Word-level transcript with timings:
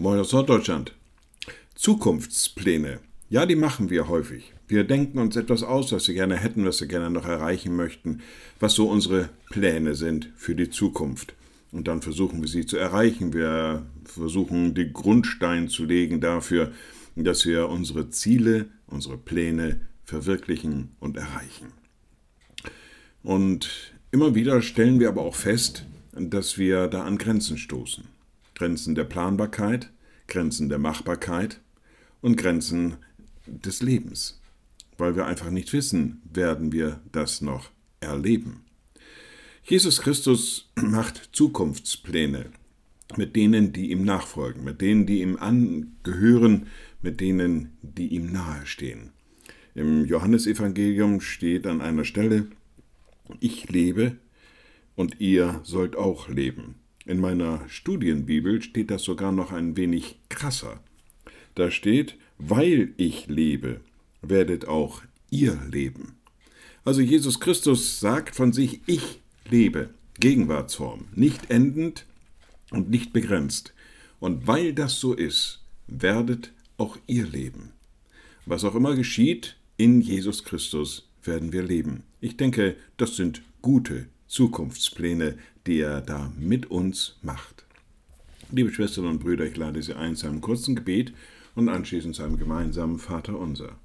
Moin 0.00 0.18
aus 0.18 0.32
Norddeutschland. 0.32 0.94
Zukunftspläne. 1.74 3.00
Ja, 3.28 3.44
die 3.44 3.54
machen 3.54 3.90
wir 3.90 4.08
häufig. 4.08 4.54
Wir 4.66 4.84
denken 4.84 5.18
uns 5.18 5.36
etwas 5.36 5.62
aus, 5.62 5.92
was 5.92 6.08
wir 6.08 6.14
gerne 6.14 6.38
hätten, 6.38 6.64
was 6.64 6.80
wir 6.80 6.88
gerne 6.88 7.10
noch 7.10 7.26
erreichen 7.26 7.76
möchten, 7.76 8.22
was 8.60 8.72
so 8.72 8.88
unsere 8.88 9.28
Pläne 9.50 9.94
sind 9.94 10.30
für 10.36 10.54
die 10.54 10.70
Zukunft. 10.70 11.34
Und 11.70 11.86
dann 11.86 12.00
versuchen 12.00 12.40
wir 12.40 12.48
sie 12.48 12.64
zu 12.64 12.78
erreichen. 12.78 13.34
Wir 13.34 13.84
versuchen, 14.04 14.72
die 14.72 14.90
Grundsteine 14.90 15.68
zu 15.68 15.84
legen 15.84 16.22
dafür, 16.22 16.72
dass 17.14 17.44
wir 17.44 17.68
unsere 17.68 18.08
Ziele, 18.08 18.70
unsere 18.86 19.18
Pläne 19.18 19.82
verwirklichen 20.04 20.96
und 20.98 21.18
erreichen. 21.18 21.74
Und 23.22 23.92
immer 24.12 24.34
wieder 24.34 24.62
stellen 24.62 24.98
wir 24.98 25.10
aber 25.10 25.20
auch 25.20 25.34
fest, 25.34 25.84
dass 26.12 26.56
wir 26.56 26.86
da 26.86 27.02
an 27.02 27.18
Grenzen 27.18 27.58
stoßen. 27.58 28.04
Grenzen 28.60 28.94
der 28.94 29.04
Planbarkeit, 29.04 29.90
Grenzen 30.26 30.68
der 30.68 30.76
Machbarkeit 30.76 31.62
und 32.20 32.36
Grenzen 32.36 32.96
des 33.46 33.80
Lebens, 33.80 34.38
weil 34.98 35.16
wir 35.16 35.24
einfach 35.24 35.48
nicht 35.48 35.72
wissen, 35.72 36.20
werden 36.30 36.70
wir 36.70 37.00
das 37.10 37.40
noch 37.40 37.70
erleben. 38.00 38.66
Jesus 39.64 40.02
Christus 40.02 40.70
macht 40.74 41.30
Zukunftspläne 41.32 42.50
mit 43.16 43.34
denen, 43.34 43.72
die 43.72 43.92
ihm 43.92 44.04
nachfolgen, 44.04 44.62
mit 44.62 44.82
denen, 44.82 45.06
die 45.06 45.22
ihm 45.22 45.38
angehören, 45.38 46.66
mit 47.00 47.22
denen, 47.22 47.78
die 47.80 48.08
ihm 48.08 48.30
nahestehen. 48.30 49.12
Im 49.74 50.04
Johannesevangelium 50.04 51.22
steht 51.22 51.66
an 51.66 51.80
einer 51.80 52.04
Stelle, 52.04 52.48
ich 53.40 53.70
lebe 53.70 54.18
und 54.96 55.18
ihr 55.18 55.62
sollt 55.64 55.96
auch 55.96 56.28
leben. 56.28 56.79
In 57.06 57.18
meiner 57.18 57.66
Studienbibel 57.68 58.62
steht 58.62 58.90
das 58.90 59.02
sogar 59.02 59.32
noch 59.32 59.52
ein 59.52 59.76
wenig 59.76 60.18
krasser. 60.28 60.80
Da 61.54 61.70
steht, 61.70 62.16
weil 62.38 62.92
ich 62.96 63.26
lebe, 63.26 63.80
werdet 64.22 64.68
auch 64.68 65.02
ihr 65.30 65.58
leben. 65.70 66.16
Also 66.84 67.00
Jesus 67.00 67.40
Christus 67.40 68.00
sagt 68.00 68.34
von 68.36 68.52
sich, 68.52 68.80
ich 68.86 69.20
lebe, 69.48 69.90
Gegenwartsform, 70.18 71.06
nicht 71.14 71.50
endend 71.50 72.06
und 72.70 72.90
nicht 72.90 73.12
begrenzt. 73.12 73.74
Und 74.18 74.46
weil 74.46 74.74
das 74.74 75.00
so 75.00 75.14
ist, 75.14 75.62
werdet 75.86 76.52
auch 76.76 76.98
ihr 77.06 77.26
leben. 77.26 77.72
Was 78.46 78.64
auch 78.64 78.74
immer 78.74 78.94
geschieht, 78.94 79.56
in 79.76 80.00
Jesus 80.00 80.44
Christus 80.44 81.08
werden 81.22 81.52
wir 81.52 81.62
leben. 81.62 82.02
Ich 82.20 82.36
denke, 82.36 82.76
das 82.96 83.16
sind 83.16 83.42
gute 83.62 84.06
Zukunftspläne, 84.30 85.38
die 85.66 85.80
er 85.80 86.00
da 86.00 86.32
mit 86.38 86.70
uns 86.70 87.16
macht. 87.20 87.64
Liebe 88.52 88.72
Schwestern 88.72 89.06
und 89.06 89.18
Brüder, 89.18 89.44
ich 89.44 89.56
lade 89.56 89.82
Sie 89.82 89.92
ein 89.92 90.14
zu 90.14 90.28
einem 90.28 90.40
kurzen 90.40 90.76
Gebet 90.76 91.12
und 91.56 91.68
anschließend 91.68 92.14
zu 92.14 92.22
einem 92.22 92.38
gemeinsamen 92.38 93.00
Vater 93.00 93.36
unser. 93.36 93.76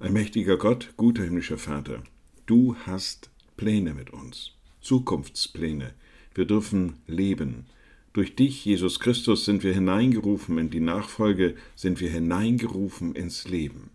Ein 0.00 0.12
mächtiger 0.12 0.56
Gott, 0.56 0.94
guter 0.96 1.22
himmlischer 1.22 1.56
Vater, 1.56 2.02
du 2.46 2.74
hast 2.84 3.30
Pläne 3.56 3.94
mit 3.94 4.10
uns, 4.10 4.50
Zukunftspläne. 4.80 5.94
Wir 6.34 6.46
dürfen 6.46 6.94
leben. 7.06 7.66
Durch 8.12 8.34
dich, 8.34 8.64
Jesus 8.64 8.98
Christus, 8.98 9.44
sind 9.44 9.62
wir 9.62 9.72
hineingerufen 9.72 10.58
in 10.58 10.70
die 10.70 10.80
Nachfolge, 10.80 11.54
sind 11.76 12.00
wir 12.00 12.10
hineingerufen 12.10 13.14
ins 13.14 13.46
Leben. 13.46 13.90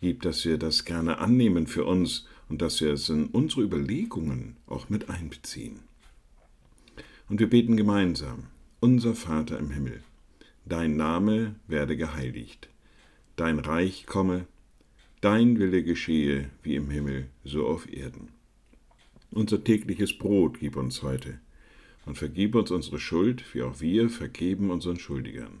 Gib, 0.00 0.22
dass 0.22 0.44
wir 0.44 0.58
das 0.58 0.84
gerne 0.84 1.18
annehmen 1.18 1.66
für 1.66 1.84
uns 1.84 2.26
und 2.48 2.62
dass 2.62 2.80
wir 2.80 2.92
es 2.92 3.08
in 3.08 3.26
unsere 3.26 3.62
Überlegungen 3.62 4.56
auch 4.66 4.88
mit 4.88 5.10
einbeziehen. 5.10 5.80
Und 7.28 7.40
wir 7.40 7.50
beten 7.50 7.76
gemeinsam, 7.76 8.44
unser 8.80 9.14
Vater 9.14 9.58
im 9.58 9.70
Himmel, 9.70 10.02
dein 10.64 10.96
Name 10.96 11.56
werde 11.66 11.96
geheiligt, 11.96 12.68
dein 13.36 13.58
Reich 13.58 14.06
komme, 14.06 14.46
dein 15.20 15.58
Wille 15.58 15.82
geschehe 15.82 16.48
wie 16.62 16.76
im 16.76 16.90
Himmel, 16.90 17.26
so 17.44 17.66
auf 17.66 17.92
Erden. 17.92 18.28
Unser 19.30 19.62
tägliches 19.62 20.16
Brot 20.16 20.58
gib 20.60 20.76
uns 20.76 21.02
heute 21.02 21.38
und 22.06 22.16
vergib 22.16 22.54
uns 22.54 22.70
unsere 22.70 22.98
Schuld, 22.98 23.44
wie 23.52 23.62
auch 23.62 23.80
wir 23.80 24.08
vergeben 24.08 24.70
unseren 24.70 24.98
Schuldigern. 24.98 25.60